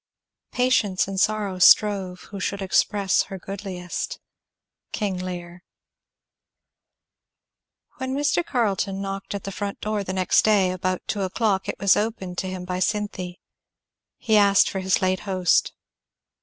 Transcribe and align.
Patience 0.51 1.07
and 1.07 1.19
sorrow 1.19 1.59
strove 1.59 2.21
Who 2.31 2.39
should 2.39 2.59
express 2.63 3.21
her 3.29 3.37
goodliest. 3.37 4.17
King 4.91 5.15
Lear. 5.19 5.61
When 7.99 8.15
Mr. 8.15 8.43
Carleton 8.43 8.99
knocked 8.99 9.35
at 9.35 9.43
the 9.43 9.51
front 9.51 9.79
door 9.79 10.03
the 10.03 10.11
next 10.13 10.41
day 10.43 10.71
about 10.71 11.05
two 11.07 11.21
o'clock 11.21 11.69
it 11.69 11.77
was 11.77 11.95
opened 11.95 12.39
to 12.39 12.49
him 12.49 12.65
by 12.65 12.79
Cynthy. 12.79 13.41
He 14.17 14.37
asked 14.37 14.71
for 14.71 14.79
his 14.79 15.03
late 15.03 15.19
host. 15.19 15.71